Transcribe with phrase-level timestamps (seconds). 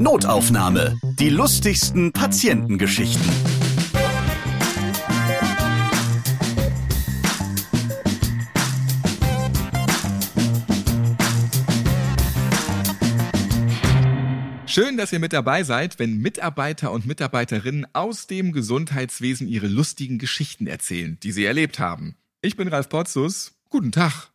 [0.00, 0.96] Notaufnahme.
[1.18, 3.28] Die lustigsten Patientengeschichten.
[14.66, 20.18] Schön, dass ihr mit dabei seid, wenn Mitarbeiter und Mitarbeiterinnen aus dem Gesundheitswesen ihre lustigen
[20.18, 22.14] Geschichten erzählen, die sie erlebt haben.
[22.40, 23.58] Ich bin Ralf Potzus.
[23.68, 24.30] Guten Tag.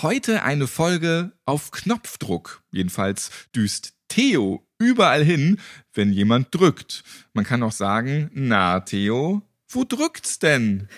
[0.00, 2.62] Heute eine Folge auf Knopfdruck.
[2.70, 5.60] Jedenfalls düst Theo überall hin,
[5.92, 7.04] wenn jemand drückt.
[7.32, 10.88] Man kann auch sagen, na Theo, wo drückt's denn?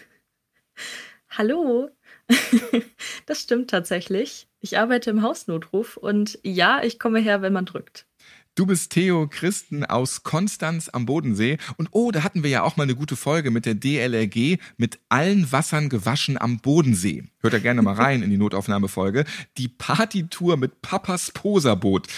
[1.28, 1.90] Hallo.
[3.26, 4.48] Das stimmt tatsächlich.
[4.60, 8.06] Ich arbeite im Hausnotruf und ja, ich komme her, wenn man drückt.
[8.54, 11.56] Du bist Theo Christen aus Konstanz am Bodensee.
[11.78, 14.98] Und oh, da hatten wir ja auch mal eine gute Folge mit der DLRG mit
[15.08, 17.24] allen Wassern gewaschen am Bodensee.
[17.40, 19.24] Hört da gerne mal rein in die Notaufnahmefolge.
[19.56, 22.08] Die Partytour mit Papas Poserboot.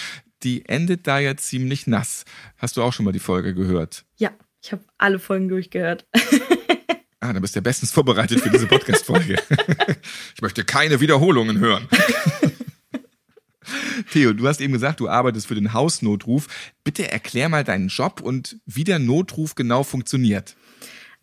[0.45, 2.23] Die endet da ja ziemlich nass.
[2.57, 4.05] Hast du auch schon mal die Folge gehört?
[4.17, 4.29] Ja,
[4.61, 6.05] ich habe alle Folgen durchgehört.
[7.21, 9.37] Ah, dann bist du ja bestens vorbereitet für diese Podcast-Folge.
[10.35, 11.87] ich möchte keine Wiederholungen hören.
[14.11, 16.47] Theo, du hast eben gesagt, du arbeitest für den Hausnotruf.
[16.83, 20.55] Bitte erklär mal deinen Job und wie der Notruf genau funktioniert.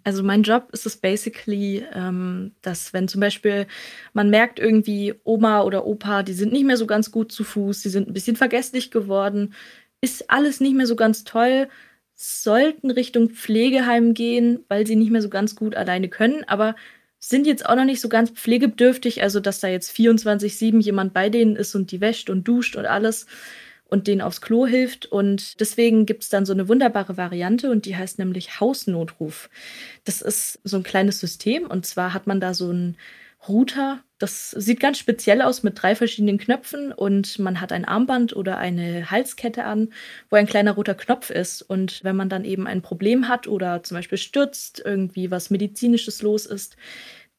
[0.05, 3.67] Also mein Job ist es basically, ähm, dass wenn zum Beispiel
[4.12, 7.83] man merkt irgendwie Oma oder Opa, die sind nicht mehr so ganz gut zu Fuß,
[7.83, 9.55] die sind ein bisschen vergesslich geworden,
[10.00, 11.69] ist alles nicht mehr so ganz toll,
[12.14, 16.75] sollten Richtung Pflegeheim gehen, weil sie nicht mehr so ganz gut alleine können, aber
[17.19, 21.28] sind jetzt auch noch nicht so ganz pflegebedürftig, also dass da jetzt 24-7 jemand bei
[21.30, 23.27] denen ist und die wäscht und duscht und alles
[23.92, 25.04] und denen aufs Klo hilft.
[25.04, 29.50] Und deswegen gibt es dann so eine wunderbare Variante und die heißt nämlich Hausnotruf.
[30.04, 32.96] Das ist so ein kleines System und zwar hat man da so einen
[33.46, 34.00] Router.
[34.18, 38.56] Das sieht ganz speziell aus mit drei verschiedenen Knöpfen und man hat ein Armband oder
[38.56, 39.92] eine Halskette an,
[40.30, 41.60] wo ein kleiner roter Knopf ist.
[41.60, 46.22] Und wenn man dann eben ein Problem hat oder zum Beispiel stürzt, irgendwie was medizinisches
[46.22, 46.77] los ist,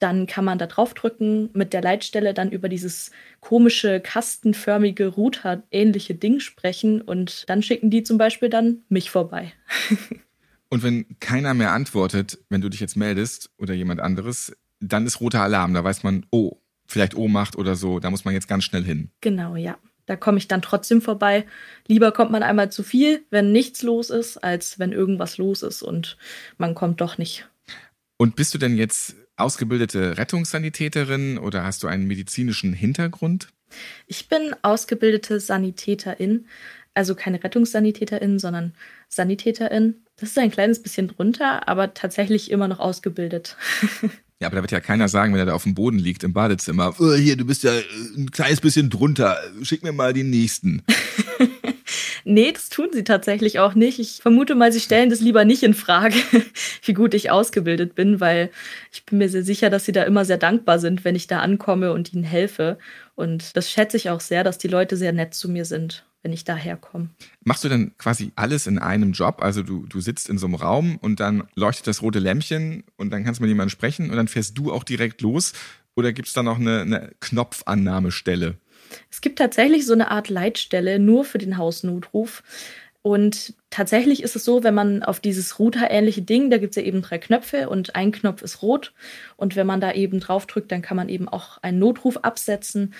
[0.03, 6.41] dann kann man da draufdrücken, mit der Leitstelle dann über dieses komische, kastenförmige, Router-ähnliche Ding
[6.41, 9.53] sprechen und dann schicken die zum Beispiel dann mich vorbei.
[10.69, 15.22] und wenn keiner mehr antwortet, wenn du dich jetzt meldest oder jemand anderes, dann ist
[15.22, 15.74] roter Alarm.
[15.74, 19.09] Da weiß man, oh, vielleicht Ohnmacht oder so, da muss man jetzt ganz schnell hin.
[19.22, 19.78] Genau, ja.
[20.06, 21.46] Da komme ich dann trotzdem vorbei.
[21.88, 25.81] Lieber kommt man einmal zu viel, wenn nichts los ist, als wenn irgendwas los ist
[25.81, 26.18] und
[26.58, 27.47] man kommt doch nicht.
[28.18, 33.47] Und bist du denn jetzt ausgebildete Rettungssanitäterin oder hast du einen medizinischen Hintergrund?
[34.07, 36.45] Ich bin ausgebildete Sanitäterin,
[36.94, 38.73] also keine Rettungssanitäterin, sondern
[39.09, 39.95] Sanitäterin.
[40.17, 43.57] Das ist ein kleines bisschen drunter, aber tatsächlich immer noch ausgebildet.
[44.39, 46.33] Ja, aber da wird ja keiner sagen, wenn er da auf dem Boden liegt im
[46.33, 47.72] Badezimmer, oh, hier, du bist ja
[48.17, 50.83] ein kleines bisschen drunter, schick mir mal den nächsten.
[52.23, 53.99] nee, das tun sie tatsächlich auch nicht.
[53.99, 56.15] Ich vermute mal, sie stellen das lieber nicht in Frage,
[56.83, 58.49] wie gut ich ausgebildet bin, weil
[58.91, 61.39] ich bin mir sehr sicher, dass sie da immer sehr dankbar sind, wenn ich da
[61.39, 62.77] ankomme und ihnen helfe.
[63.15, 66.31] Und das schätze ich auch sehr, dass die Leute sehr nett zu mir sind wenn
[66.31, 67.09] ich daherkomme.
[67.43, 69.43] Machst du dann quasi alles in einem Job?
[69.43, 73.11] Also du, du sitzt in so einem Raum und dann leuchtet das rote Lämpchen und
[73.11, 75.51] dann kannst du mit jemandem sprechen und dann fährst du auch direkt los?
[75.95, 78.57] Oder gibt es da noch eine, eine Knopfannahmestelle?
[79.09, 82.43] Es gibt tatsächlich so eine Art Leitstelle nur für den Hausnotruf.
[83.01, 86.87] Und tatsächlich ist es so, wenn man auf dieses Router-ähnliche Ding, da gibt es ja
[86.87, 88.93] eben drei Knöpfe und ein Knopf ist rot.
[89.35, 92.93] Und wenn man da eben drauf drückt, dann kann man eben auch einen Notruf absetzen.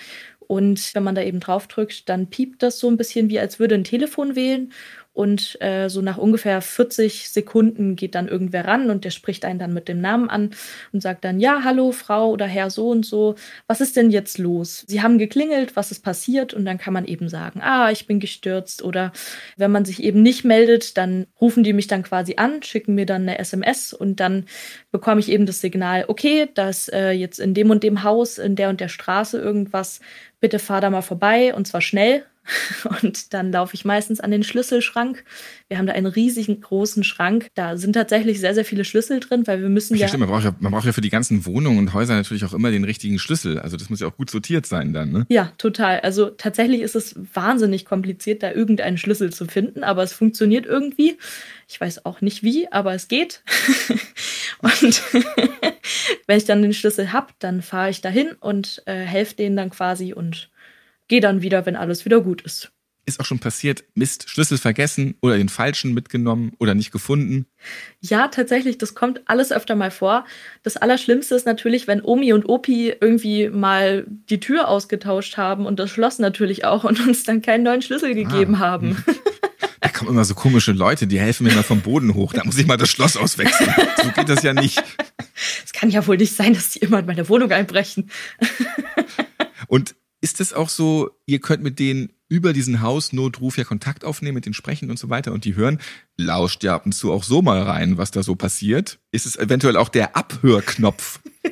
[0.46, 3.58] Und wenn man da eben drauf drückt, dann piept das so ein bisschen wie als
[3.58, 4.72] würde ein Telefon wählen.
[5.14, 9.60] Und äh, so nach ungefähr 40 Sekunden geht dann irgendwer ran und der spricht einen
[9.60, 10.50] dann mit dem Namen an
[10.92, 13.36] und sagt dann, ja, hallo Frau oder Herr so und so,
[13.68, 14.84] was ist denn jetzt los?
[14.88, 16.52] Sie haben geklingelt, was ist passiert?
[16.52, 18.82] Und dann kann man eben sagen, ah, ich bin gestürzt.
[18.82, 19.12] Oder
[19.56, 23.06] wenn man sich eben nicht meldet, dann rufen die mich dann quasi an, schicken mir
[23.06, 24.46] dann eine SMS und dann
[24.90, 28.56] bekomme ich eben das Signal, okay, dass äh, jetzt in dem und dem Haus, in
[28.56, 30.00] der und der Straße irgendwas,
[30.40, 32.24] bitte fahr da mal vorbei und zwar schnell
[33.02, 35.24] Und dann laufe ich meistens an den Schlüsselschrank.
[35.68, 37.48] Wir haben da einen riesigen großen Schrank.
[37.54, 40.08] Da sind tatsächlich sehr, sehr viele Schlüssel drin, weil wir müssen ja.
[40.08, 42.52] Stimmt, man braucht ja, man braucht ja für die ganzen Wohnungen und Häuser natürlich auch
[42.52, 43.58] immer den richtigen Schlüssel.
[43.58, 45.26] Also das muss ja auch gut sortiert sein dann, ne?
[45.28, 46.00] Ja, total.
[46.00, 51.18] Also tatsächlich ist es wahnsinnig kompliziert, da irgendeinen Schlüssel zu finden, aber es funktioniert irgendwie.
[51.68, 53.42] Ich weiß auch nicht wie, aber es geht.
[54.58, 55.02] und
[56.26, 59.70] wenn ich dann den Schlüssel habe, dann fahre ich dahin und äh, helfe denen dann
[59.70, 60.50] quasi und
[61.08, 62.72] gehe dann wieder, wenn alles wieder gut ist.
[63.06, 67.44] Ist auch schon passiert, Mist, Schlüssel vergessen oder den falschen mitgenommen oder nicht gefunden?
[68.00, 70.24] Ja, tatsächlich, das kommt alles öfter mal vor.
[70.62, 75.78] Das Allerschlimmste ist natürlich, wenn Omi und Opi irgendwie mal die Tür ausgetauscht haben und
[75.78, 78.60] das Schloss natürlich auch und uns dann keinen neuen Schlüssel gegeben ah.
[78.60, 79.04] haben.
[79.80, 82.32] Da kommen immer so komische Leute, die helfen mir mal vom Boden hoch.
[82.32, 83.70] Da muss ich mal das Schloss auswechseln.
[84.02, 84.82] So geht das ja nicht.
[85.62, 88.10] Es kann ja wohl nicht sein, dass die immer in meine Wohnung einbrechen.
[89.66, 94.36] Und ist es auch so, ihr könnt mit denen über diesen Hausnotruf ja Kontakt aufnehmen,
[94.36, 95.78] mit denen sprechen und so weiter und die hören,
[96.16, 98.98] lauscht ja ab und zu auch so mal rein, was da so passiert.
[99.12, 101.20] Ist es eventuell auch der Abhörknopf?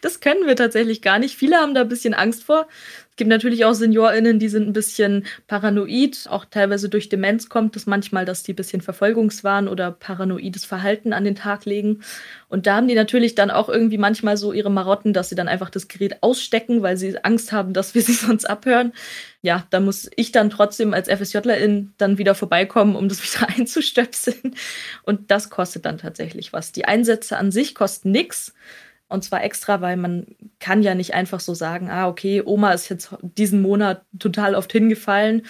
[0.00, 1.36] Das können wir tatsächlich gar nicht.
[1.36, 2.66] Viele haben da ein bisschen Angst vor.
[3.12, 7.76] Es gibt natürlich auch SeniorInnen, die sind ein bisschen paranoid, auch teilweise durch Demenz kommt
[7.76, 12.00] es manchmal, dass die ein bisschen Verfolgungswahn oder paranoides Verhalten an den Tag legen.
[12.48, 15.46] Und da haben die natürlich dann auch irgendwie manchmal so ihre Marotten, dass sie dann
[15.46, 18.94] einfach das Gerät ausstecken, weil sie Angst haben, dass wir sie sonst abhören.
[19.42, 24.54] Ja, da muss ich dann trotzdem als FSJlerin dann wieder vorbeikommen, um das wieder einzustöpseln.
[25.02, 26.72] Und das kostet dann tatsächlich was.
[26.72, 28.54] Die Einsätze an sich kosten nichts.
[29.12, 30.26] Und zwar extra, weil man
[30.58, 34.72] kann ja nicht einfach so sagen, ah, okay, Oma ist jetzt diesen Monat total oft
[34.72, 35.42] hingefallen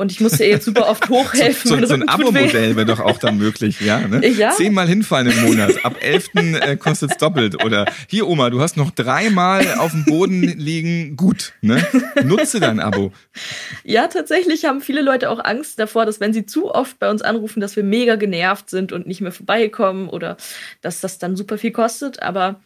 [0.00, 1.68] und ich musste ihr jetzt super oft hochhelfen.
[1.68, 4.26] so, so, so ein Abo-Modell wäre doch auch dann möglich, ja, ne?
[4.28, 4.52] ja.
[4.52, 7.62] Zehnmal hinfallen im Monat, ab elften äh, kostet es doppelt.
[7.62, 11.86] Oder hier, Oma, du hast noch dreimal auf dem Boden liegen, gut, ne?
[12.24, 13.12] Nutze dein Abo.
[13.84, 17.20] Ja, tatsächlich haben viele Leute auch Angst davor, dass wenn sie zu oft bei uns
[17.20, 20.38] anrufen, dass wir mega genervt sind und nicht mehr vorbeikommen oder
[20.80, 22.22] dass das dann super viel kostet.
[22.22, 22.58] Aber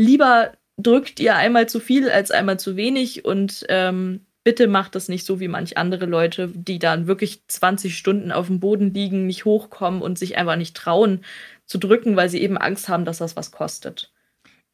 [0.00, 5.08] lieber drückt ihr einmal zu viel als einmal zu wenig und ähm, bitte macht das
[5.08, 9.26] nicht so wie manch andere Leute, die dann wirklich 20 Stunden auf dem Boden liegen,
[9.26, 11.20] nicht hochkommen und sich einfach nicht trauen
[11.66, 14.10] zu drücken, weil sie eben Angst haben, dass das was kostet.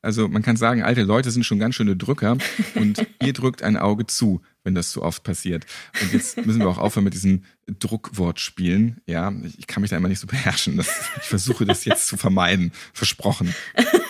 [0.01, 2.39] Also man kann sagen, alte Leute sind schon ganz schöne Drücker
[2.77, 5.67] und ihr drückt ein Auge zu, wenn das so oft passiert.
[6.01, 9.01] Und jetzt müssen wir auch aufhören mit diesen Druckwortspielen.
[9.07, 10.77] Ja, ich kann mich da immer nicht so beherrschen.
[10.77, 12.71] Das, ich versuche das jetzt zu vermeiden.
[12.93, 13.53] Versprochen.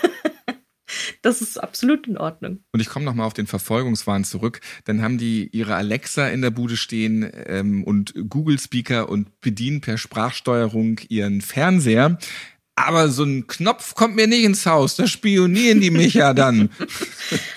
[1.27, 2.61] Das ist absolut in Ordnung.
[2.71, 4.61] Und ich komme nochmal auf den Verfolgungswahn zurück.
[4.85, 9.81] Dann haben die ihre Alexa in der Bude stehen ähm, und Google Speaker und bedienen
[9.81, 12.17] per Sprachsteuerung ihren Fernseher.
[12.79, 16.71] Aber so ein Knopf kommt mir nicht ins Haus, da spionieren die mich ja dann.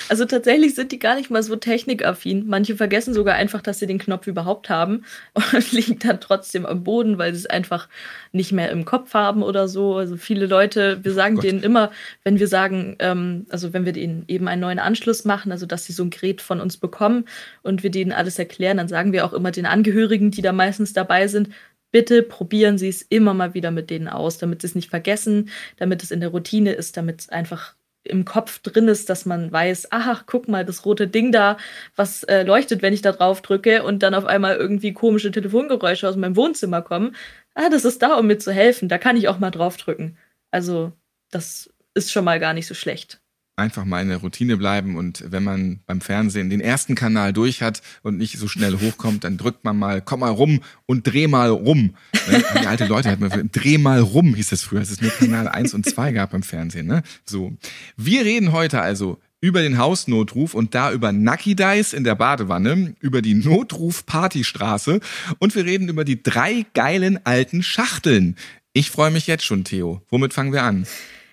[0.09, 2.45] Also tatsächlich sind die gar nicht mal so technikaffin.
[2.47, 6.83] Manche vergessen sogar einfach, dass sie den Knopf überhaupt haben und liegen dann trotzdem am
[6.83, 7.87] Boden, weil sie es einfach
[8.31, 9.97] nicht mehr im Kopf haben oder so.
[9.97, 11.91] Also viele Leute, wir sagen oh denen immer,
[12.23, 15.85] wenn wir sagen, ähm, also wenn wir denen eben einen neuen Anschluss machen, also dass
[15.85, 17.25] sie so ein Gerät von uns bekommen
[17.61, 20.93] und wir denen alles erklären, dann sagen wir auch immer den Angehörigen, die da meistens
[20.93, 21.49] dabei sind,
[21.91, 25.49] bitte probieren Sie es immer mal wieder mit denen aus, damit Sie es nicht vergessen,
[25.77, 29.51] damit es in der Routine ist, damit es einfach im Kopf drin ist, dass man
[29.51, 31.57] weiß, ach, guck mal, das rote Ding da,
[31.95, 36.07] was äh, leuchtet, wenn ich da drauf drücke und dann auf einmal irgendwie komische Telefongeräusche
[36.07, 37.15] aus meinem Wohnzimmer kommen.
[37.55, 38.89] Ah, das ist da, um mir zu helfen.
[38.89, 40.17] Da kann ich auch mal drauf drücken.
[40.51, 40.93] Also,
[41.31, 43.21] das ist schon mal gar nicht so schlecht
[43.59, 47.61] einfach mal in der Routine bleiben und wenn man beim Fernsehen den ersten Kanal durch
[47.61, 51.27] hat und nicht so schnell hochkommt, dann drückt man mal, komm mal rum und dreh
[51.27, 51.95] mal rum.
[52.29, 52.43] Ne?
[52.61, 55.47] Die alte Leute hat man, dreh mal rum hieß es früher, es ist nur Kanal
[55.47, 56.87] 1 und 2 gab beim Fernsehen.
[56.87, 57.03] Ne?
[57.25, 57.55] So.
[57.97, 62.95] Wir reden heute also über den Hausnotruf und da über Nucky Dice in der Badewanne,
[62.99, 64.99] über die Notruf-Partystraße
[65.39, 68.35] und wir reden über die drei geilen alten Schachteln.
[68.73, 70.01] Ich freue mich jetzt schon, Theo.
[70.09, 70.85] Womit fangen wir an?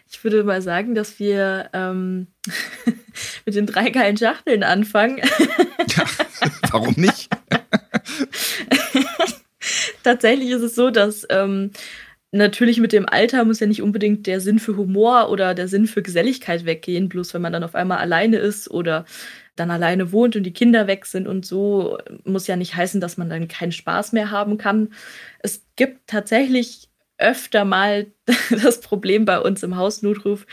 [0.09, 2.29] Ich würde mal sagen, dass wir ähm,
[3.45, 5.19] mit den drei geilen Schachteln anfangen.
[5.19, 6.05] ja,
[6.71, 7.29] warum nicht?
[10.05, 11.73] Tatsächlich ist es so, dass ähm,
[12.31, 15.87] natürlich mit dem Alter muss ja nicht unbedingt der Sinn für Humor oder der Sinn
[15.87, 19.05] für Geselligkeit weggehen, bloß wenn man dann auf einmal alleine ist oder
[19.57, 23.17] dann alleine wohnt und die Kinder weg sind und so, muss ja nicht heißen, dass
[23.17, 24.91] man dann keinen Spaß mehr haben kann.
[25.41, 28.07] Es gibt tatsächlich öfter mal
[28.51, 30.47] das Problem bei uns im Hausnotruf,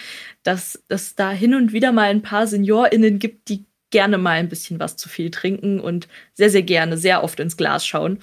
[0.43, 4.49] dass es da hin und wieder mal ein paar SeniorInnen gibt, die gerne mal ein
[4.49, 8.17] bisschen was zu viel trinken und sehr, sehr gerne, sehr oft ins Glas schauen.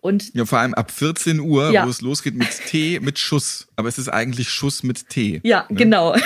[0.00, 1.86] Und ja, vor allem ab 14 Uhr, ja.
[1.86, 3.68] wo es losgeht mit Tee, mit Schuss.
[3.76, 5.40] Aber es ist eigentlich Schuss mit Tee.
[5.44, 5.76] Ja, ne?
[5.76, 6.16] genau.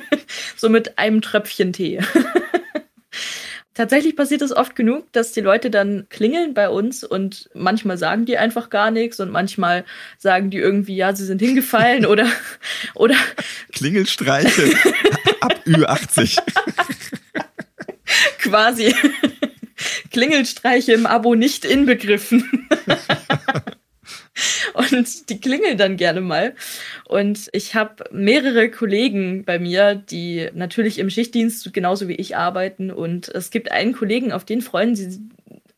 [0.56, 2.00] so mit einem Tröpfchen Tee.
[3.78, 8.24] Tatsächlich passiert es oft genug, dass die Leute dann klingeln bei uns und manchmal sagen
[8.24, 9.84] die einfach gar nichts und manchmal
[10.18, 12.26] sagen die irgendwie, ja, sie sind hingefallen oder
[12.96, 13.14] oder
[13.72, 14.72] Klingelstreiche
[15.40, 16.40] ab Ü80.
[18.38, 18.92] Quasi.
[20.10, 22.68] Klingelstreiche im Abo nicht inbegriffen.
[24.74, 26.54] Und die klingeln dann gerne mal.
[27.06, 32.90] Und ich habe mehrere Kollegen bei mir, die natürlich im Schichtdienst genauso wie ich arbeiten.
[32.90, 35.20] Und es gibt einen Kollegen, auf den freuen sie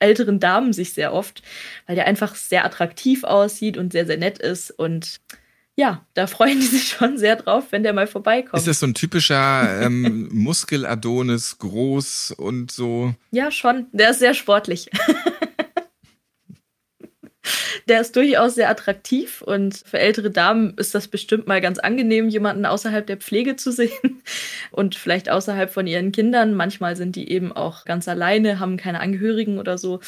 [0.00, 1.42] älteren Damen sich sehr oft,
[1.86, 4.70] weil der einfach sehr attraktiv aussieht und sehr, sehr nett ist.
[4.70, 5.20] Und
[5.76, 8.58] ja, da freuen die sich schon sehr drauf, wenn der mal vorbeikommt.
[8.58, 13.14] Ist das so ein typischer ähm, Muskeladonis, groß und so?
[13.30, 13.86] Ja, schon.
[13.92, 14.90] Der ist sehr sportlich.
[17.90, 22.28] der ist durchaus sehr attraktiv und für ältere Damen ist das bestimmt mal ganz angenehm,
[22.28, 24.22] jemanden außerhalb der Pflege zu sehen
[24.70, 26.54] und vielleicht außerhalb von ihren Kindern.
[26.54, 29.98] Manchmal sind die eben auch ganz alleine, haben keine Angehörigen oder so.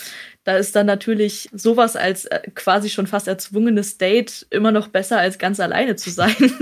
[0.45, 5.19] Da ist dann natürlich sowas als äh, quasi schon fast erzwungenes Date immer noch besser
[5.19, 6.37] als ganz alleine zu sein.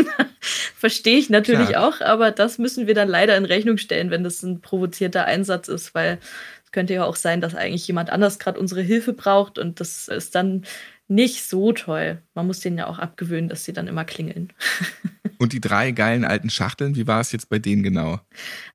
[0.41, 1.87] Verstehe ich natürlich Klar.
[1.87, 5.69] auch, aber das müssen wir dann leider in Rechnung stellen, wenn das ein provozierter Einsatz
[5.69, 6.19] ist, weil
[6.65, 10.09] es könnte ja auch sein, dass eigentlich jemand anders gerade unsere Hilfe braucht und das
[10.09, 10.65] ist dann
[11.11, 12.23] nicht so toll.
[12.35, 14.53] Man muss denen ja auch abgewöhnen, dass sie dann immer klingeln.
[15.39, 18.21] Und die drei geilen alten Schachteln, wie war es jetzt bei denen genau?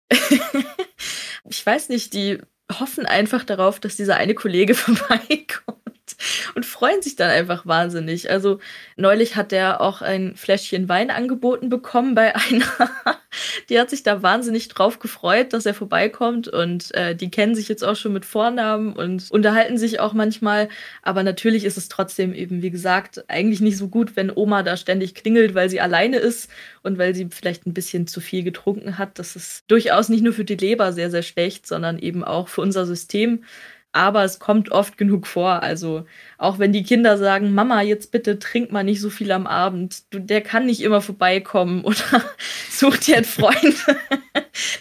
[1.50, 2.40] ich weiß nicht, die
[2.72, 5.78] hoffen einfach darauf, dass dieser eine Kollege vorbeikommt
[6.56, 8.30] und freuen sich dann einfach wahnsinnig.
[8.30, 8.60] Also
[8.98, 12.66] neulich hat er auch ein Fläschchen Wein angeboten bekommen bei einer.
[13.70, 17.68] die hat sich da wahnsinnig drauf gefreut, dass er vorbeikommt und äh, die kennen sich
[17.68, 20.70] jetzt auch schon mit Vornamen und unterhalten sich auch manchmal.
[21.02, 24.78] Aber natürlich ist es trotzdem eben, wie gesagt, eigentlich nicht so gut, wenn Oma da
[24.78, 26.50] ständig klingelt, weil sie alleine ist
[26.84, 29.20] und weil sie vielleicht ein bisschen zu viel getrunken hat.
[29.20, 32.62] Das ist durchaus nicht nur für die Leber sehr, sehr schlecht, sondern eben auch für
[32.62, 33.44] unser System
[33.96, 35.64] aber es kommt oft genug vor.
[35.64, 36.06] Also
[36.38, 40.04] auch wenn die Kinder sagen, Mama, jetzt bitte trink mal nicht so viel am Abend,
[40.14, 42.24] du, der kann nicht immer vorbeikommen oder
[42.70, 43.56] such dir einen Freund.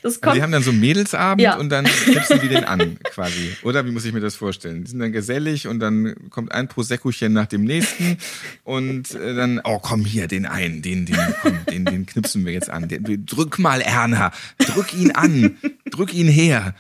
[0.03, 0.27] Das kommt.
[0.27, 1.57] Also die haben dann so Mädelsabend ja.
[1.57, 3.57] und dann knipsen die den an, quasi.
[3.65, 4.85] Oder wie muss ich mir das vorstellen?
[4.85, 8.19] Die sind dann gesellig und dann kommt ein Proseccochen nach dem nächsten
[8.63, 12.53] und äh, dann, oh komm hier, den einen, den, den, komm, den, den knipsen wir
[12.53, 12.87] jetzt an.
[12.87, 15.57] Den, drück mal, Erna, drück ihn an,
[15.91, 16.77] drück ihn her.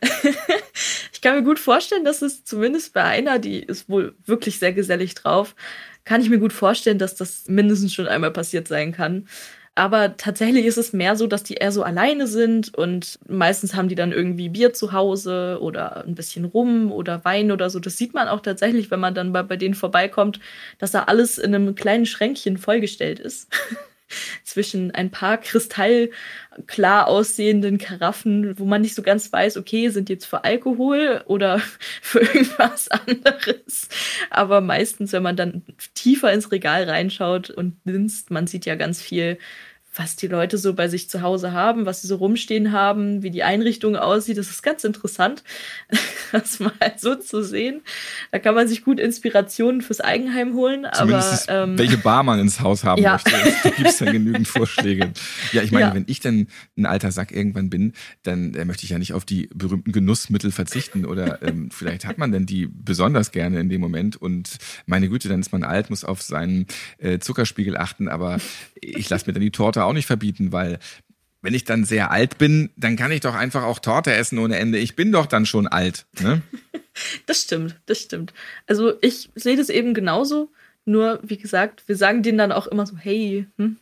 [1.18, 4.72] Ich kann mir gut vorstellen, dass es zumindest bei einer, die ist wohl wirklich sehr
[4.72, 5.56] gesellig drauf,
[6.04, 9.26] kann ich mir gut vorstellen, dass das mindestens schon einmal passiert sein kann.
[9.74, 13.88] Aber tatsächlich ist es mehr so, dass die eher so alleine sind und meistens haben
[13.88, 17.80] die dann irgendwie Bier zu Hause oder ein bisschen Rum oder Wein oder so.
[17.80, 20.38] Das sieht man auch tatsächlich, wenn man dann bei, bei denen vorbeikommt,
[20.78, 23.48] dass da alles in einem kleinen Schränkchen vollgestellt ist.
[24.44, 30.26] Zwischen ein paar kristallklar aussehenden Karaffen, wo man nicht so ganz weiß, okay, sind jetzt
[30.26, 31.60] für Alkohol oder
[32.02, 33.88] für irgendwas anderes.
[34.30, 35.62] Aber meistens, wenn man dann
[35.94, 39.38] tiefer ins Regal reinschaut und linst, man sieht ja ganz viel
[39.94, 43.30] was die Leute so bei sich zu Hause haben, was sie so rumstehen haben, wie
[43.30, 44.38] die Einrichtung aussieht.
[44.38, 45.42] Das ist ganz interessant,
[46.32, 47.82] das mal so zu sehen.
[48.30, 50.86] Da kann man sich gut Inspirationen fürs Eigenheim holen.
[50.92, 53.12] Zumindest aber ähm, welche Bar man ins Haus haben ja.
[53.12, 53.32] möchte.
[53.64, 55.12] Da gibt es dann genügend Vorschläge.
[55.52, 55.94] Ja, ich meine, ja.
[55.94, 57.92] wenn ich dann ein alter Sack irgendwann bin,
[58.22, 61.06] dann äh, möchte ich ja nicht auf die berühmten Genussmittel verzichten.
[61.06, 64.16] Oder ähm, vielleicht hat man denn die besonders gerne in dem Moment.
[64.16, 66.66] Und meine Güte, dann ist man alt, muss auf seinen
[66.98, 68.08] äh, Zuckerspiegel achten.
[68.08, 68.38] Aber
[68.80, 70.78] ich lasse mir dann die Torte auch nicht verbieten, weil
[71.42, 74.58] wenn ich dann sehr alt bin, dann kann ich doch einfach auch Torte essen ohne
[74.58, 74.78] Ende.
[74.78, 76.06] Ich bin doch dann schon alt.
[76.20, 76.42] Ne?
[77.26, 78.34] das stimmt, das stimmt.
[78.66, 80.50] Also ich sehe das eben genauso.
[80.84, 83.76] Nur, wie gesagt, wir sagen denen dann auch immer so, hey, hm,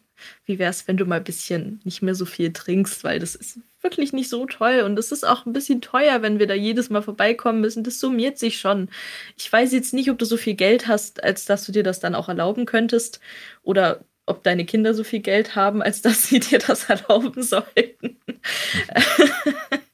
[0.45, 3.61] wie wär's, wenn du mal ein bisschen nicht mehr so viel trinkst, weil das ist
[3.81, 6.91] wirklich nicht so toll und es ist auch ein bisschen teuer, wenn wir da jedes
[6.91, 7.85] Mal vorbeikommen müssen.
[7.85, 8.89] Das summiert sich schon.
[9.37, 12.01] Ich weiß jetzt nicht, ob du so viel Geld hast, als dass du dir das
[12.01, 13.21] dann auch erlauben könntest
[13.63, 18.17] oder ob deine Kinder so viel Geld haben, als dass sie dir das erlauben sollten.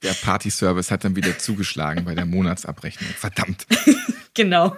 [0.03, 3.11] Der Partyservice hat dann wieder zugeschlagen bei der Monatsabrechnung.
[3.11, 3.67] Verdammt.
[4.35, 4.77] genau.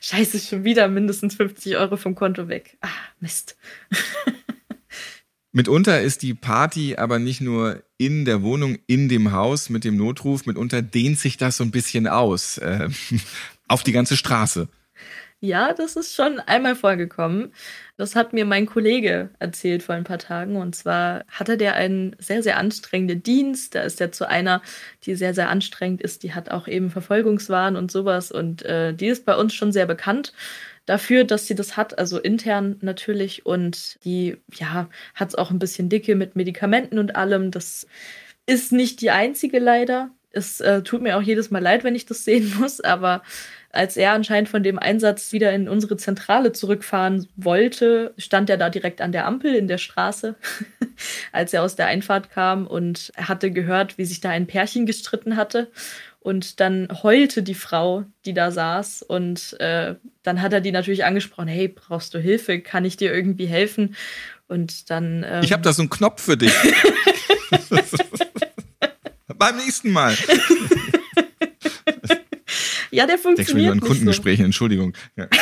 [0.00, 2.76] Scheiße, schon wieder mindestens 50 Euro vom Konto weg.
[2.80, 2.88] Ah,
[3.20, 3.56] Mist.
[5.52, 9.96] Mitunter ist die Party aber nicht nur in der Wohnung, in dem Haus mit dem
[9.96, 12.58] Notruf, mitunter dehnt sich das so ein bisschen aus.
[12.58, 12.88] Äh,
[13.68, 14.68] auf die ganze Straße.
[15.44, 17.52] Ja, das ist schon einmal vorgekommen.
[17.96, 20.54] Das hat mir mein Kollege erzählt vor ein paar Tagen.
[20.54, 23.74] Und zwar hatte der einen sehr, sehr anstrengenden Dienst.
[23.74, 24.62] Da ist er zu einer,
[25.02, 26.22] die sehr, sehr anstrengend ist.
[26.22, 28.30] Die hat auch eben Verfolgungswahn und sowas.
[28.30, 30.32] Und äh, die ist bei uns schon sehr bekannt
[30.86, 33.44] dafür, dass sie das hat, also intern natürlich.
[33.44, 37.50] Und die, ja, hat es auch ein bisschen dicke mit Medikamenten und allem.
[37.50, 37.88] Das
[38.46, 40.10] ist nicht die einzige leider.
[40.30, 43.22] Es äh, tut mir auch jedes Mal leid, wenn ich das sehen muss, aber
[43.72, 48.68] als er anscheinend von dem Einsatz wieder in unsere Zentrale zurückfahren wollte, stand er da
[48.68, 50.36] direkt an der Ampel in der Straße,
[51.32, 55.36] als er aus der Einfahrt kam und hatte gehört, wie sich da ein Pärchen gestritten
[55.36, 55.70] hatte.
[56.20, 59.02] Und dann heulte die Frau, die da saß.
[59.02, 62.60] Und äh, dann hat er die natürlich angesprochen: Hey, brauchst du Hilfe?
[62.60, 63.96] Kann ich dir irgendwie helfen?
[64.46, 65.24] Und dann.
[65.26, 66.52] Ähm, ich habe da so einen Knopf für dich.
[69.36, 70.14] Beim nächsten Mal.
[72.92, 73.66] Ja, der funktioniert.
[73.66, 74.46] Ich an Kundengesprächen, so.
[74.46, 74.92] Entschuldigung.
[75.16, 75.26] Ja.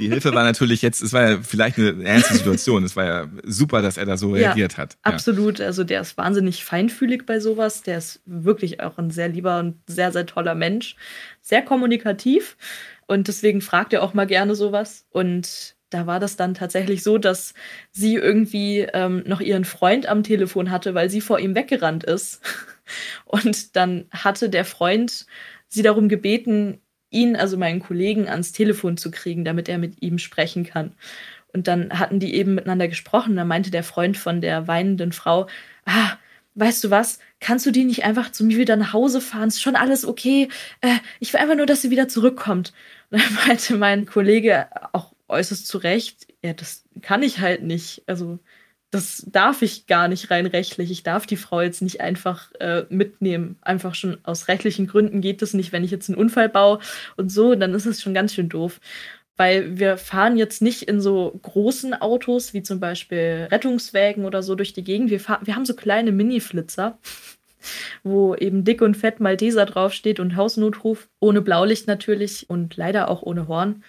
[0.00, 2.84] Die Hilfe war natürlich jetzt, es war ja vielleicht eine ernste Situation.
[2.84, 4.94] Es war ja super, dass er da so ja, reagiert hat.
[4.94, 5.12] Ja.
[5.12, 5.60] Absolut.
[5.60, 7.82] Also der ist wahnsinnig feinfühlig bei sowas.
[7.82, 10.96] Der ist wirklich auch ein sehr lieber und sehr, sehr toller Mensch.
[11.42, 12.56] Sehr kommunikativ.
[13.06, 15.06] Und deswegen fragt er auch mal gerne sowas.
[15.10, 17.54] Und da war das dann tatsächlich so, dass
[17.92, 22.40] sie irgendwie ähm, noch ihren Freund am Telefon hatte, weil sie vor ihm weggerannt ist.
[23.24, 25.26] Und dann hatte der Freund
[25.74, 30.18] sie darum gebeten, ihn, also meinen Kollegen, ans Telefon zu kriegen, damit er mit ihm
[30.18, 30.94] sprechen kann.
[31.52, 33.36] Und dann hatten die eben miteinander gesprochen.
[33.36, 35.46] Da meinte der Freund von der weinenden Frau,
[35.84, 36.16] ah,
[36.56, 39.48] weißt du was, kannst du die nicht einfach zu mir wieder nach Hause fahren?
[39.48, 40.48] Ist schon alles okay.
[40.80, 42.72] Äh, ich will einfach nur, dass sie wieder zurückkommt.
[43.10, 48.02] Und dann meinte mein Kollege auch äußerst zu Recht, ja, das kann ich halt nicht.
[48.06, 48.40] Also
[48.94, 50.90] das darf ich gar nicht rein rechtlich.
[50.92, 53.58] Ich darf die Frau jetzt nicht einfach äh, mitnehmen.
[53.60, 56.78] Einfach schon aus rechtlichen Gründen geht das nicht, wenn ich jetzt einen Unfall baue
[57.16, 58.80] und so, dann ist es schon ganz schön doof.
[59.36, 64.54] Weil wir fahren jetzt nicht in so großen Autos wie zum Beispiel Rettungswägen oder so
[64.54, 65.10] durch die Gegend.
[65.10, 66.98] Wir, fahren, wir haben so kleine Mini-Flitzer,
[68.04, 71.08] wo eben dick und fett Malteser draufsteht und Hausnotruf.
[71.18, 73.82] Ohne Blaulicht natürlich und leider auch ohne Horn.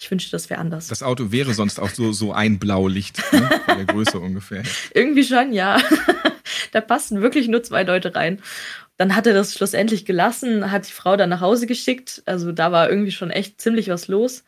[0.00, 0.88] Ich wünschte, das wäre anders.
[0.88, 3.50] Das Auto wäre sonst auch so, so ein Blaulicht, ne?
[3.66, 4.62] Von der Größe ungefähr.
[4.94, 5.78] Irgendwie schon, ja.
[6.72, 8.40] da passen wirklich nur zwei Leute rein.
[8.96, 12.22] Dann hat er das schlussendlich gelassen, hat die Frau dann nach Hause geschickt.
[12.24, 14.42] Also da war irgendwie schon echt ziemlich was los.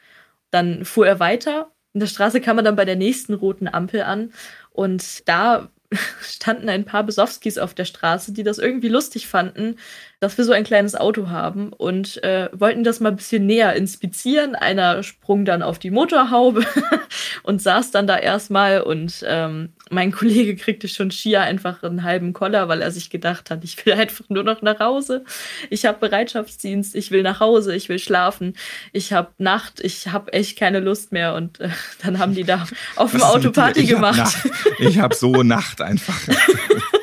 [0.50, 1.70] Dann fuhr er weiter.
[1.92, 4.32] In der Straße kam er dann bei der nächsten roten Ampel an.
[4.70, 5.68] Und da
[6.22, 9.76] standen ein paar Besowskis auf der Straße, die das irgendwie lustig fanden,
[10.22, 13.74] dass wir so ein kleines Auto haben und äh, wollten das mal ein bisschen näher
[13.74, 14.54] inspizieren.
[14.54, 16.64] Einer sprung dann auf die Motorhaube
[17.42, 22.34] und saß dann da erstmal und ähm, mein Kollege kriegte schon schier einfach einen halben
[22.34, 25.24] Koller, weil er sich gedacht hat, ich will einfach nur noch nach Hause.
[25.70, 28.54] Ich habe Bereitschaftsdienst, ich will nach Hause, ich will schlafen,
[28.92, 31.70] ich habe Nacht, ich habe echt keine Lust mehr und äh,
[32.04, 32.64] dann haben die da
[32.94, 34.20] auf dem Auto Party gemacht.
[34.20, 36.16] Hab ich habe so Nacht einfach.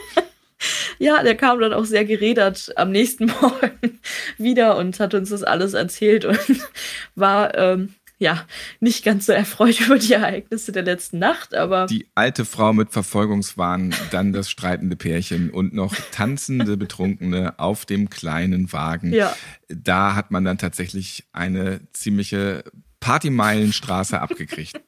[1.00, 4.00] ja, der kam dann auch sehr geredert am nächsten Morgen
[4.38, 6.39] wieder und hat uns das alles erzählt und
[7.15, 8.46] war ähm, ja
[8.82, 11.88] nicht ganz so erfreut über die Ereignisse der letzten Nacht, aber.
[11.88, 18.10] Die alte Frau mit Verfolgungswahn, dann das streitende Pärchen und noch tanzende Betrunkene auf dem
[18.10, 19.13] kleinen Wagen.
[19.13, 19.36] Ja.
[19.69, 22.65] Da hat man dann tatsächlich eine ziemliche
[23.00, 24.82] Partymeilenstraße abgekriegt.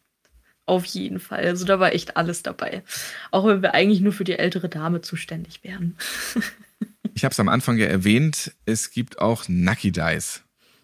[0.71, 1.43] Auf jeden Fall.
[1.43, 2.81] Also da war echt alles dabei.
[3.29, 5.97] Auch wenn wir eigentlich nur für die ältere Dame zuständig wären.
[7.13, 10.43] ich habe es am Anfang ja erwähnt, es gibt auch Nucky Dice.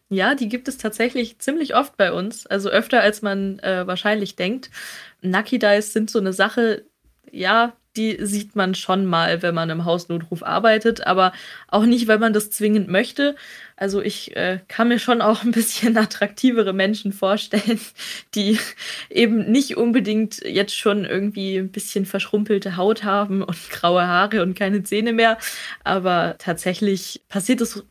[0.09, 2.45] Ja, die gibt es tatsächlich ziemlich oft bei uns.
[2.45, 4.71] Also öfter, als man äh, wahrscheinlich denkt.
[5.21, 6.83] Nucky Dice sind so eine Sache,
[7.31, 11.33] ja, die sieht man schon mal, wenn man im Hausnotruf arbeitet, aber
[11.67, 13.35] auch nicht, weil man das zwingend möchte.
[13.75, 17.79] Also ich äh, kann mir schon auch ein bisschen attraktivere Menschen vorstellen,
[18.35, 18.59] die
[19.09, 24.57] eben nicht unbedingt jetzt schon irgendwie ein bisschen verschrumpelte Haut haben und graue Haare und
[24.57, 25.37] keine Zähne mehr.
[25.83, 27.83] Aber tatsächlich passiert es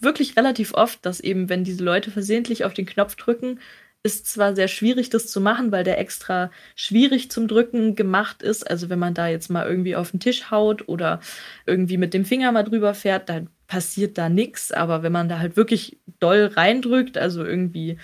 [0.00, 3.58] wirklich relativ oft, dass eben, wenn diese Leute versehentlich auf den Knopf drücken,
[4.04, 8.70] ist zwar sehr schwierig, das zu machen, weil der extra schwierig zum Drücken gemacht ist.
[8.70, 11.20] Also wenn man da jetzt mal irgendwie auf den Tisch haut oder
[11.64, 14.72] irgendwie mit dem Finger mal drüber fährt, dann passiert da nichts.
[14.72, 17.96] Aber wenn man da halt wirklich doll reindrückt, also irgendwie,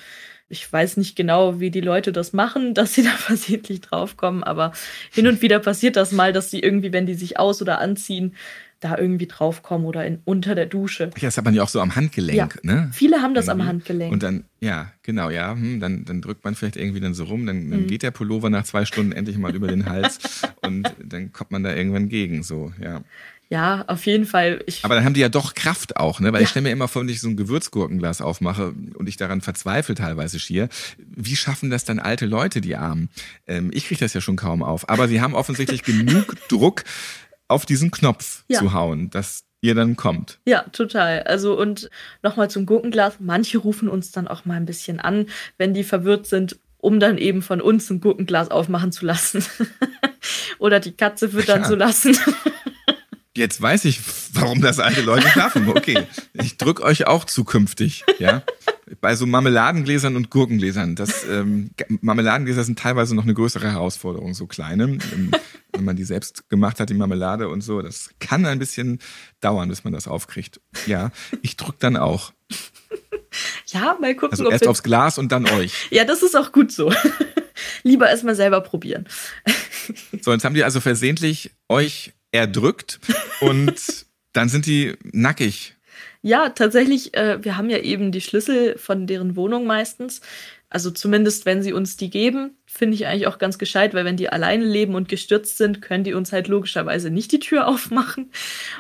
[0.49, 4.73] ich weiß nicht genau, wie die Leute das machen, dass sie da versehentlich draufkommen, aber
[5.11, 8.35] hin und wieder passiert das mal, dass sie irgendwie, wenn die sich aus- oder anziehen,
[8.81, 11.11] da irgendwie draufkommen oder in, unter der Dusche.
[11.17, 12.49] Ja, das hat man ja auch so am Handgelenk, ja.
[12.63, 12.91] ne?
[12.93, 13.63] Viele haben das irgendwie.
[13.63, 14.13] am Handgelenk.
[14.13, 17.47] Und dann, ja, genau, ja, hm, dann, dann drückt man vielleicht irgendwie dann so rum,
[17.47, 17.87] dann, dann mhm.
[17.87, 20.19] geht der Pullover nach zwei Stunden endlich mal über den Hals
[20.63, 23.03] und dann kommt man da irgendwann gegen, so, ja.
[23.51, 24.63] Ja, auf jeden Fall.
[24.67, 26.33] Ich Aber dann haben die ja doch Kraft auch, ne?
[26.33, 26.45] Weil ja.
[26.45, 29.97] ich stelle mir immer vor, wenn ich so ein Gewürzgurkenglas aufmache und ich daran verzweifle
[29.97, 33.09] teilweise schier, wie schaffen das dann alte Leute, die Armen?
[33.49, 34.89] Ähm, ich kriege das ja schon kaum auf.
[34.89, 36.85] Aber sie haben offensichtlich genug Druck,
[37.51, 38.59] auf diesen Knopf ja.
[38.59, 40.39] zu hauen, dass ihr dann kommt.
[40.47, 41.23] Ja, total.
[41.25, 41.91] Also und
[42.23, 43.15] nochmal zum Gurkenglas.
[43.19, 45.27] Manche rufen uns dann auch mal ein bisschen an,
[45.59, 49.45] wenn die verwirrt sind, um dann eben von uns ein Gurkenglas aufmachen zu lassen.
[50.59, 51.69] Oder die Katze füttern ja.
[51.69, 52.17] zu lassen.
[53.37, 54.01] Jetzt weiß ich,
[54.33, 55.69] warum das alte Leute schaffen.
[55.69, 58.43] Okay, ich drück euch auch zukünftig, ja.
[59.01, 60.97] Bei so Marmeladengläsern und Gurkengläsern.
[60.97, 64.99] Das ähm, Marmeladengläser sind teilweise noch eine größere Herausforderung, so kleine.
[65.81, 67.81] Wenn man die selbst gemacht hat, die Marmelade und so.
[67.81, 68.99] Das kann ein bisschen
[69.41, 70.61] dauern, bis man das aufkriegt.
[70.85, 72.33] Ja, ich drück dann auch.
[73.69, 74.33] Ja, mal gucken.
[74.33, 75.73] Also erst aufs Glas und dann euch.
[75.93, 76.93] Ja, das ist auch gut so.
[77.85, 79.07] Lieber erstmal selber probieren.
[80.21, 82.99] So, jetzt haben die also versehentlich euch erdrückt
[83.39, 83.73] und
[84.33, 85.77] dann sind die nackig.
[86.23, 90.21] Ja, tatsächlich, äh, wir haben ja eben die Schlüssel von deren Wohnung meistens.
[90.73, 94.17] Also zumindest, wenn sie uns die geben, finde ich eigentlich auch ganz gescheit, weil wenn
[94.17, 98.31] die alleine leben und gestürzt sind, können die uns halt logischerweise nicht die Tür aufmachen.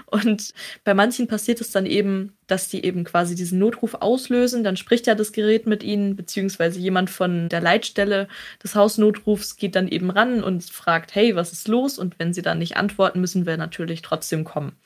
[0.06, 4.62] Und bei manchen passiert es dann eben, dass die eben quasi diesen Notruf auslösen.
[4.62, 8.28] Dann spricht ja das Gerät mit ihnen, beziehungsweise jemand von der Leitstelle
[8.62, 11.98] des Hausnotrufs geht dann eben ran und fragt, hey, was ist los?
[11.98, 14.76] Und wenn sie dann nicht antworten, müssen wir natürlich trotzdem kommen.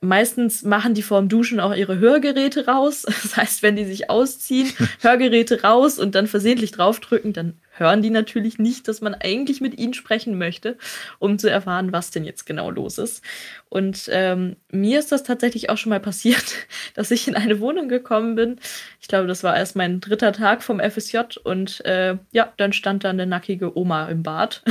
[0.00, 3.06] Meistens machen die vorm Duschen auch ihre Hörgeräte raus.
[3.24, 8.10] Das heißt, wenn die sich ausziehen, Hörgeräte raus und dann versehentlich draufdrücken, dann hören die
[8.10, 10.76] natürlich nicht, dass man eigentlich mit ihnen sprechen möchte,
[11.18, 13.24] um zu erfahren, was denn jetzt genau los ist.
[13.68, 16.44] Und ähm, mir ist das tatsächlich auch schon mal passiert,
[16.94, 18.60] dass ich in eine Wohnung gekommen bin.
[19.00, 23.04] Ich glaube, das war erst mein dritter Tag vom FSJ und äh, ja, dann stand
[23.04, 24.62] da eine nackige Oma im Bad.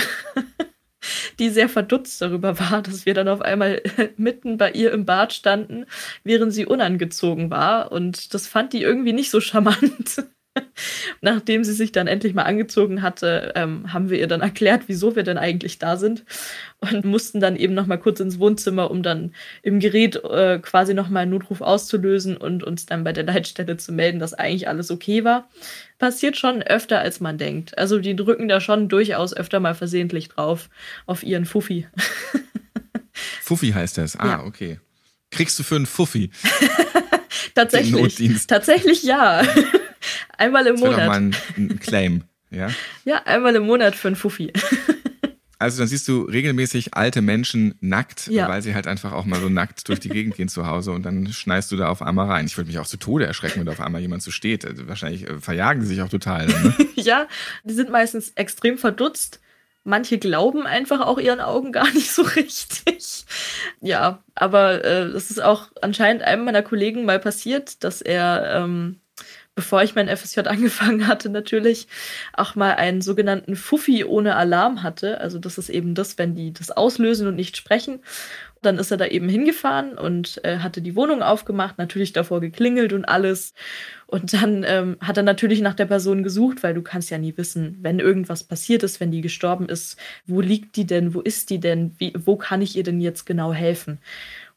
[1.40, 3.82] die sehr verdutzt darüber war, dass wir dann auf einmal
[4.18, 5.86] mitten bei ihr im Bad standen,
[6.24, 7.92] während sie unangezogen war.
[7.92, 10.24] Und das fand die irgendwie nicht so charmant.
[11.22, 15.16] Nachdem sie sich dann endlich mal angezogen hatte, ähm, haben wir ihr dann erklärt, wieso
[15.16, 16.26] wir denn eigentlich da sind
[16.80, 20.94] und mussten dann eben noch mal kurz ins Wohnzimmer, um dann im Gerät äh, quasi
[20.94, 24.68] noch mal einen Notruf auszulösen und uns dann bei der Leitstelle zu melden, dass eigentlich
[24.68, 25.50] alles okay war.
[25.98, 27.78] Passiert schon öfter, als man denkt.
[27.78, 30.70] Also die drücken da schon durchaus öfter mal versehentlich drauf
[31.06, 31.88] auf ihren Fuffi.
[33.42, 34.16] Fuffi heißt das.
[34.18, 34.44] Ah, ja.
[34.44, 34.80] okay.
[35.32, 36.30] Kriegst du für einen Fuffi?
[37.56, 38.48] Tatsächlich.
[38.48, 39.42] Tatsächlich ja.
[40.44, 41.00] Einmal im das Monat.
[41.00, 42.70] Doch mal ein, ein Claim, ja?
[43.06, 44.52] ja, einmal im Monat für ein Fuffi.
[45.64, 48.50] Also dann siehst du regelmäßig alte Menschen nackt, ja.
[48.50, 51.04] weil sie halt einfach auch mal so nackt durch die Gegend gehen zu Hause und
[51.04, 52.46] dann schneist du da auf einmal rein.
[52.46, 54.66] Ich würde mich auch zu Tode erschrecken, wenn da auf einmal jemand so steht.
[54.66, 56.48] Also wahrscheinlich äh, verjagen sie sich auch total.
[56.48, 56.76] Ne?
[56.96, 57.28] ja,
[57.64, 59.40] die sind meistens extrem verdutzt.
[59.86, 63.24] Manche glauben einfach auch ihren Augen gar nicht so richtig.
[63.80, 69.00] Ja, aber äh, es ist auch anscheinend einem meiner Kollegen mal passiert, dass er ähm,
[69.56, 71.88] bevor ich mein FSJ angefangen hatte, natürlich
[72.34, 75.22] auch mal einen sogenannten Fuffi ohne Alarm hatte.
[75.22, 78.00] Also das ist eben das, wenn die das auslösen und nicht sprechen.
[78.62, 82.94] Dann ist er da eben hingefahren und äh, hatte die Wohnung aufgemacht, natürlich davor geklingelt
[82.94, 83.54] und alles.
[84.08, 87.36] Und dann ähm, hat er natürlich nach der Person gesucht, weil du kannst ja nie
[87.36, 91.50] wissen, wenn irgendwas passiert ist, wenn die gestorben ist, wo liegt die denn, wo ist
[91.50, 94.00] die denn, wie, wo kann ich ihr denn jetzt genau helfen?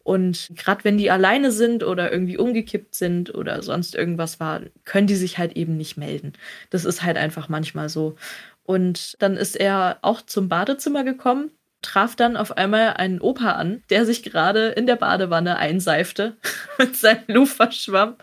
[0.07, 5.09] Und gerade wenn die alleine sind oder irgendwie umgekippt sind oder sonst irgendwas war, können
[5.09, 6.35] die sich halt eben nicht melden.
[6.71, 8.15] Das ist halt einfach manchmal so.
[8.63, 11.51] Und dann ist er auch zum Badezimmer gekommen,
[11.83, 16.37] traf dann auf einmal einen Opa an, der sich gerade in der Badewanne einseifte
[16.79, 18.15] mit seinem Luferschwamm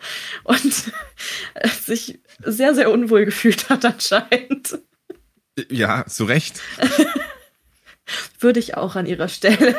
[0.44, 0.74] und
[1.82, 4.78] sich sehr, sehr unwohl gefühlt hat anscheinend.
[5.68, 6.62] Ja, zu Recht.
[8.40, 9.76] Würde ich auch an ihrer Stelle.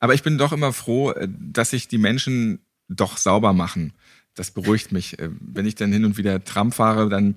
[0.00, 3.92] Aber ich bin doch immer froh, äh, dass sich die Menschen doch sauber machen.
[4.34, 5.18] Das beruhigt mich.
[5.18, 7.36] Äh, wenn ich dann hin und wieder Tram fahre, dann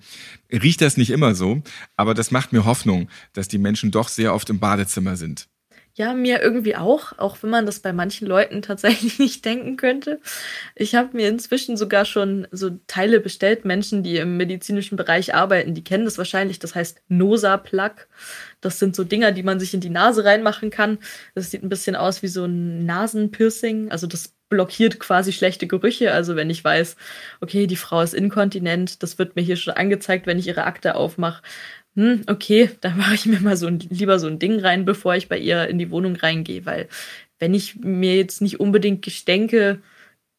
[0.51, 1.63] riecht das nicht immer so.
[1.95, 5.47] Aber das macht mir Hoffnung, dass die Menschen doch sehr oft im Badezimmer sind.
[5.93, 10.21] Ja, mir irgendwie auch, auch wenn man das bei manchen Leuten tatsächlich nicht denken könnte.
[10.75, 15.73] Ich habe mir inzwischen sogar schon so Teile bestellt, Menschen, die im medizinischen Bereich arbeiten,
[15.73, 18.07] die kennen das wahrscheinlich, das heißt Nosa-Plug.
[18.61, 20.99] Das sind so Dinger, die man sich in die Nase reinmachen kann.
[21.35, 26.13] Das sieht ein bisschen aus wie so ein Nasenpiercing, also das blockiert quasi schlechte Gerüche.
[26.13, 26.97] Also wenn ich weiß,
[27.39, 30.95] okay, die Frau ist inkontinent, das wird mir hier schon angezeigt, wenn ich ihre Akte
[30.95, 31.41] aufmache
[31.95, 35.15] hm, okay, da mache ich mir mal so ein, lieber so ein Ding rein, bevor
[35.15, 36.87] ich bei ihr in die Wohnung reingehe, weil
[37.39, 39.81] wenn ich mir jetzt nicht unbedingt Gestänke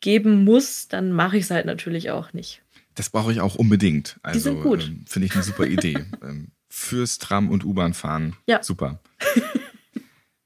[0.01, 2.63] geben muss, dann mache ich es halt natürlich auch nicht.
[2.95, 4.19] Das brauche ich auch unbedingt.
[4.23, 4.85] Also, Die sind gut.
[4.85, 5.95] Ähm, Finde ich eine super Idee.
[6.23, 8.37] ähm, fürs Tram und U-Bahn fahren.
[8.47, 8.63] Ja.
[8.63, 9.01] Super.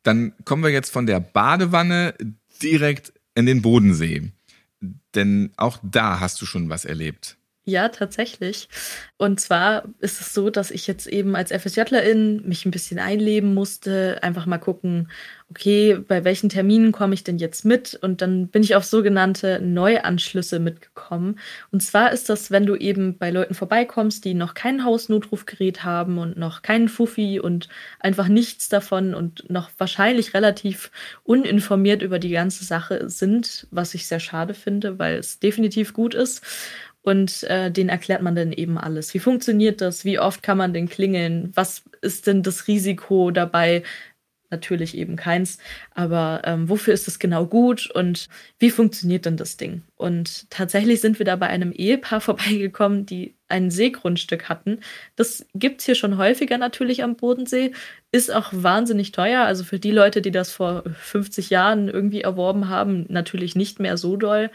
[0.02, 2.14] Dann kommen wir jetzt von der Badewanne
[2.62, 4.32] direkt in den Bodensee.
[5.14, 7.35] Denn auch da hast du schon was erlebt.
[7.68, 8.68] Ja, tatsächlich.
[9.16, 13.54] Und zwar ist es so, dass ich jetzt eben als FSJlerin mich ein bisschen einleben
[13.54, 15.08] musste, einfach mal gucken,
[15.50, 17.94] okay, bei welchen Terminen komme ich denn jetzt mit?
[18.00, 21.38] Und dann bin ich auf sogenannte Neuanschlüsse mitgekommen.
[21.72, 26.18] Und zwar ist das, wenn du eben bei Leuten vorbeikommst, die noch kein Hausnotrufgerät haben
[26.18, 30.90] und noch keinen Fuffi und einfach nichts davon und noch wahrscheinlich relativ
[31.24, 36.14] uninformiert über die ganze Sache sind, was ich sehr schade finde, weil es definitiv gut
[36.14, 36.42] ist.
[37.06, 39.14] Und äh, den erklärt man dann eben alles.
[39.14, 40.04] Wie funktioniert das?
[40.04, 41.52] Wie oft kann man denn klingeln?
[41.54, 43.84] Was ist denn das Risiko dabei?
[44.50, 45.58] Natürlich eben keins.
[45.94, 47.88] Aber ähm, wofür ist das genau gut?
[47.92, 49.82] Und wie funktioniert denn das Ding?
[49.94, 54.80] Und tatsächlich sind wir da bei einem Ehepaar vorbeigekommen, die ein Seegrundstück hatten.
[55.14, 57.72] Das gibt es hier schon häufiger natürlich am Bodensee,
[58.12, 59.42] ist auch wahnsinnig teuer.
[59.42, 63.96] Also für die Leute, die das vor 50 Jahren irgendwie erworben haben, natürlich nicht mehr
[63.96, 64.50] so doll.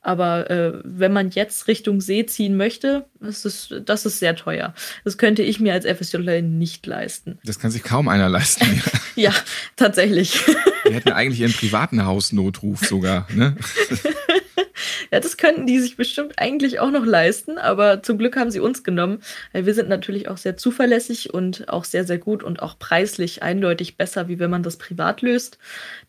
[0.00, 4.74] Aber äh, wenn man jetzt Richtung See ziehen möchte, das ist, das ist sehr teuer.
[5.04, 7.38] Das könnte ich mir als FSJ nicht leisten.
[7.44, 8.82] Das kann sich kaum einer leisten.
[9.16, 9.32] ja,
[9.74, 10.46] tatsächlich.
[10.84, 13.26] Wir hätten eigentlich ihren privaten Hausnotruf sogar.
[13.34, 13.56] Ne?
[15.12, 18.60] Ja, das könnten die sich bestimmt eigentlich auch noch leisten, aber zum Glück haben sie
[18.60, 19.20] uns genommen,
[19.52, 23.42] weil wir sind natürlich auch sehr zuverlässig und auch sehr, sehr gut und auch preislich
[23.42, 25.58] eindeutig besser, wie wenn man das privat löst.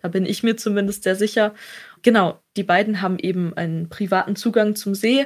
[0.01, 1.53] Da bin ich mir zumindest sehr sicher.
[2.01, 5.25] Genau, die beiden haben eben einen privaten Zugang zum See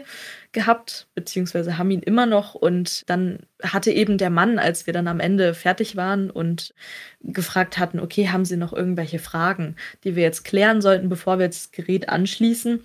[0.51, 2.55] gehabt, beziehungsweise haben ihn immer noch.
[2.55, 6.73] Und dann hatte eben der Mann, als wir dann am Ende fertig waren und
[7.21, 11.45] gefragt hatten, okay, haben Sie noch irgendwelche Fragen, die wir jetzt klären sollten, bevor wir
[11.45, 12.81] jetzt das Gerät anschließen,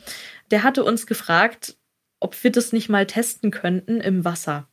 [0.51, 1.77] der hatte uns gefragt,
[2.20, 4.68] ob wir das nicht mal testen könnten im Wasser.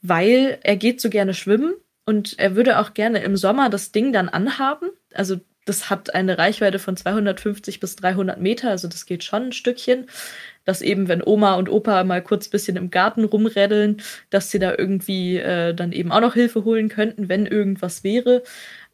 [0.00, 1.74] Weil er geht so gerne schwimmen
[2.06, 4.90] und er würde auch gerne im Sommer das Ding dann anhaben.
[5.14, 9.52] Also das hat eine Reichweite von 250 bis 300 Meter, also das geht schon ein
[9.52, 10.06] Stückchen.
[10.64, 14.74] Dass eben, wenn Oma und Opa mal kurz bisschen im Garten rumräddeln, dass sie da
[14.78, 18.44] irgendwie äh, dann eben auch noch Hilfe holen könnten, wenn irgendwas wäre.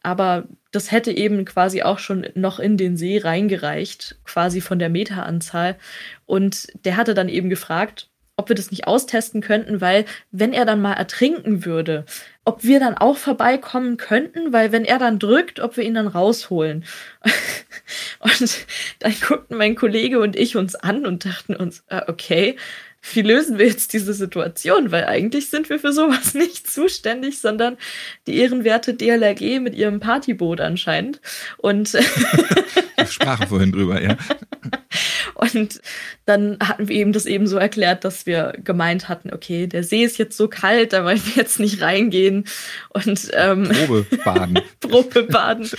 [0.02, 4.88] Aber das hätte eben quasi auch schon noch in den See reingereicht, quasi von der
[4.88, 5.76] Meteranzahl.
[6.24, 10.64] Und der hatte dann eben gefragt, ob wir das nicht austesten könnten, weil wenn er
[10.64, 12.07] dann mal ertrinken würde,
[12.48, 16.06] ob wir dann auch vorbeikommen könnten, weil wenn er dann drückt, ob wir ihn dann
[16.06, 16.87] rausholen.
[18.20, 18.66] und
[19.00, 22.56] dann guckten mein Kollege und ich uns an und dachten uns, äh, okay,
[23.12, 24.90] wie lösen wir jetzt diese Situation?
[24.90, 27.76] Weil eigentlich sind wir für sowas nicht zuständig, sondern
[28.26, 31.20] die ehrenwerte DLRG mit ihrem Partyboot anscheinend.
[31.58, 31.92] Und
[33.02, 34.16] ich sprach vorhin drüber, ja.
[35.34, 35.80] Und
[36.24, 40.02] dann hatten wir eben das eben so erklärt, dass wir gemeint hatten, okay, der See
[40.02, 42.44] ist jetzt so kalt, da wollen wir jetzt nicht reingehen
[42.88, 44.61] und ähm, Probe baden.
[44.80, 45.70] Probe baden.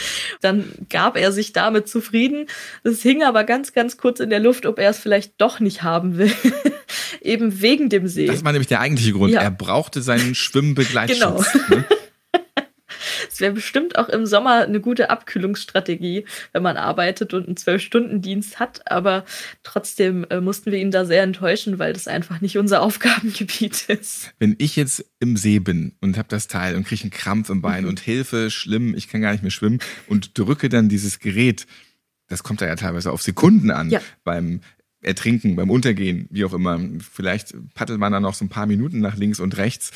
[0.41, 2.47] Dann gab er sich damit zufrieden.
[2.83, 5.83] Es hing aber ganz, ganz kurz in der Luft, ob er es vielleicht doch nicht
[5.83, 6.31] haben will.
[7.21, 8.27] eben wegen dem See.
[8.27, 9.33] Das war nämlich der eigentliche Grund.
[9.33, 9.41] Ja.
[9.41, 11.19] Er brauchte seinen Schwimmbegleitschutz.
[11.19, 11.43] Genau.
[11.69, 11.85] Ne?
[13.39, 18.59] Es wäre bestimmt auch im Sommer eine gute Abkühlungsstrategie, wenn man arbeitet und einen Zwölf-Stunden-Dienst
[18.59, 18.91] hat.
[18.91, 19.23] Aber
[19.63, 24.33] trotzdem äh, mussten wir ihn da sehr enttäuschen, weil das einfach nicht unser Aufgabengebiet ist.
[24.39, 27.61] Wenn ich jetzt im See bin und habe das Teil und kriege einen Krampf im
[27.61, 27.91] Bein mhm.
[27.91, 31.65] und Hilfe, schlimm, ich kann gar nicht mehr schwimmen und drücke dann dieses Gerät,
[32.27, 33.89] das kommt da ja teilweise auf Sekunden an.
[33.89, 34.01] Ja.
[34.25, 34.59] Beim
[35.01, 36.79] Ertrinken, beim Untergehen, wie auch immer.
[37.13, 39.91] Vielleicht paddelt man dann noch so ein paar Minuten nach links und rechts,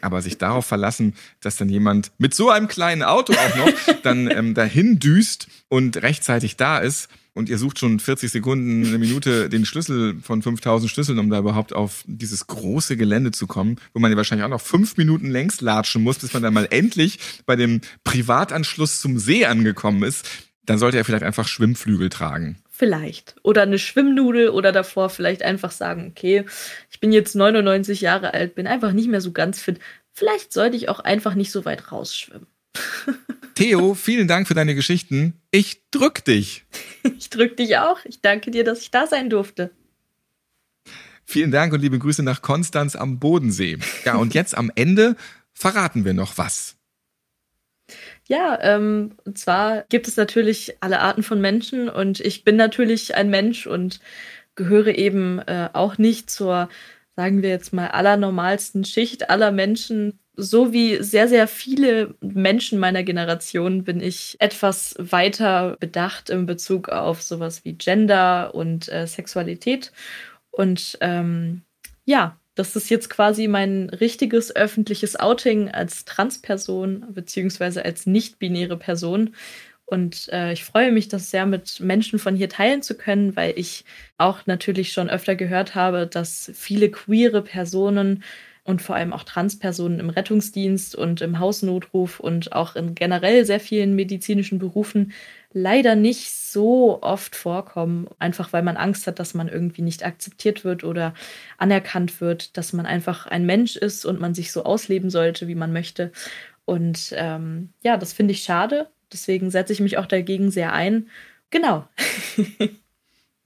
[0.00, 4.30] aber sich darauf verlassen, dass dann jemand mit so einem kleinen Auto auch noch dann
[4.30, 9.50] ähm, dahin düst und rechtzeitig da ist und ihr sucht schon 40 Sekunden, eine Minute
[9.50, 14.00] den Schlüssel von 5000 Schlüsseln, um da überhaupt auf dieses große Gelände zu kommen, wo
[14.00, 17.18] man ja wahrscheinlich auch noch fünf Minuten längs latschen muss, bis man dann mal endlich
[17.44, 20.26] bei dem Privatanschluss zum See angekommen ist.
[20.64, 22.56] Dann sollte er vielleicht einfach Schwimmflügel tragen.
[22.78, 23.36] Vielleicht.
[23.42, 26.44] Oder eine Schwimmnudel oder davor vielleicht einfach sagen, okay,
[26.90, 29.78] ich bin jetzt 99 Jahre alt, bin einfach nicht mehr so ganz fit.
[30.12, 32.46] Vielleicht sollte ich auch einfach nicht so weit rausschwimmen.
[33.54, 35.40] Theo, vielen Dank für deine Geschichten.
[35.50, 36.66] Ich drück dich.
[37.16, 37.98] Ich drück dich auch.
[38.04, 39.70] Ich danke dir, dass ich da sein durfte.
[41.24, 43.78] Vielen Dank und liebe Grüße nach Konstanz am Bodensee.
[44.04, 45.16] Ja, und jetzt am Ende
[45.54, 46.76] verraten wir noch was.
[48.28, 53.14] Ja, ähm, und zwar gibt es natürlich alle Arten von Menschen und ich bin natürlich
[53.14, 54.00] ein Mensch und
[54.56, 56.68] gehöre eben äh, auch nicht zur,
[57.14, 60.18] sagen wir jetzt mal, allernormalsten Schicht aller Menschen.
[60.34, 66.88] So wie sehr, sehr viele Menschen meiner Generation bin ich etwas weiter bedacht in Bezug
[66.88, 69.92] auf sowas wie Gender und äh, Sexualität.
[70.50, 71.62] Und ähm,
[72.04, 79.34] ja, das ist jetzt quasi mein richtiges öffentliches Outing als Transperson beziehungsweise als nicht-binäre Person.
[79.84, 83.52] Und äh, ich freue mich, das sehr mit Menschen von hier teilen zu können, weil
[83.56, 83.84] ich
[84.18, 88.24] auch natürlich schon öfter gehört habe, dass viele queere Personen
[88.64, 93.60] und vor allem auch Transpersonen im Rettungsdienst und im Hausnotruf und auch in generell sehr
[93.60, 95.12] vielen medizinischen Berufen
[95.56, 100.64] leider nicht so oft vorkommen, einfach weil man Angst hat, dass man irgendwie nicht akzeptiert
[100.64, 101.14] wird oder
[101.56, 105.54] anerkannt wird, dass man einfach ein Mensch ist und man sich so ausleben sollte, wie
[105.54, 106.12] man möchte.
[106.66, 108.90] Und ähm, ja, das finde ich schade.
[109.10, 111.08] Deswegen setze ich mich auch dagegen sehr ein.
[111.48, 111.88] Genau.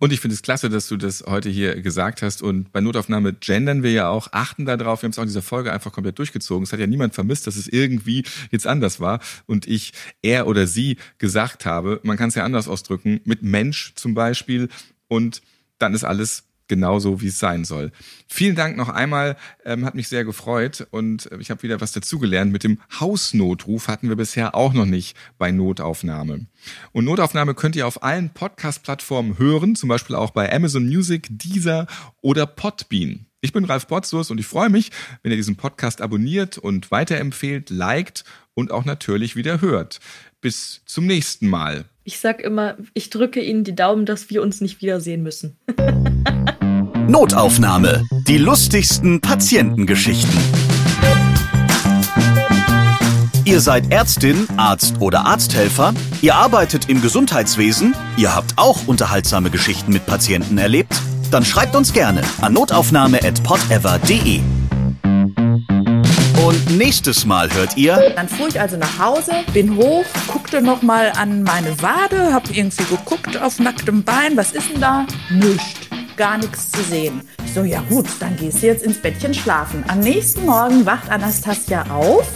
[0.00, 2.40] Und ich finde es klasse, dass du das heute hier gesagt hast.
[2.40, 5.02] Und bei Notaufnahme gendern wir ja auch, achten darauf.
[5.02, 6.64] Wir haben es auch in dieser Folge einfach komplett durchgezogen.
[6.64, 9.20] Es hat ja niemand vermisst, dass es irgendwie jetzt anders war.
[9.44, 12.00] Und ich er oder sie gesagt habe.
[12.02, 13.20] Man kann es ja anders ausdrücken.
[13.24, 14.70] Mit Mensch zum Beispiel.
[15.06, 15.42] Und
[15.76, 17.92] dann ist alles genauso, wie es sein soll.
[18.26, 21.92] Vielen Dank noch einmal, ähm, hat mich sehr gefreut und äh, ich habe wieder was
[21.92, 22.50] dazugelernt.
[22.50, 26.46] Mit dem Hausnotruf hatten wir bisher auch noch nicht bei Notaufnahme.
[26.92, 31.86] Und Notaufnahme könnt ihr auf allen Podcast-Plattformen hören, zum Beispiel auch bei Amazon Music, Deezer
[32.22, 33.26] oder Podbean.
[33.42, 34.90] Ich bin Ralf Potzus und ich freue mich,
[35.22, 39.98] wenn ihr diesen Podcast abonniert und weiterempfehlt, liked und auch natürlich wieder hört.
[40.40, 41.86] Bis zum nächsten Mal.
[42.04, 45.56] Ich sag immer, ich drücke Ihnen die Daumen, dass wir uns nicht wiedersehen müssen.
[47.10, 48.06] Notaufnahme.
[48.28, 50.30] Die lustigsten Patientengeschichten.
[53.44, 55.92] Ihr seid Ärztin, Arzt oder Arzthelfer,
[56.22, 60.94] ihr arbeitet im Gesundheitswesen, ihr habt auch unterhaltsame Geschichten mit Patienten erlebt?
[61.32, 64.40] Dann schreibt uns gerne an notaufnahme@podever.de.
[66.46, 68.12] Und nächstes Mal hört ihr.
[68.14, 72.84] Dann fuhr ich also nach Hause, bin hoch, guckte nochmal an meine Wade, hab irgendwie
[72.84, 75.06] geguckt auf nacktem Bein, was ist denn da?
[75.28, 75.89] Nichts,
[76.20, 77.22] gar nichts zu sehen.
[77.46, 79.82] Ich so, ja gut, dann gehst du jetzt ins Bettchen schlafen.
[79.88, 82.30] Am nächsten Morgen wacht Anastasia auf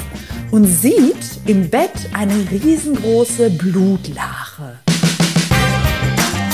[0.51, 4.79] und sieht im Bett eine riesengroße Blutlache.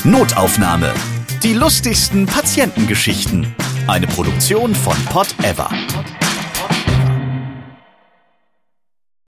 [0.03, 0.93] Notaufnahme.
[1.45, 3.55] Die lustigsten Patientengeschichten.
[3.87, 5.71] Eine Produktion von Pod Ever.